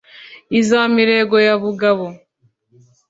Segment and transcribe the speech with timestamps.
[0.59, 2.05] iza mirego ya bugabo